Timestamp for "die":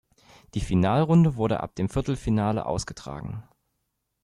0.55-0.61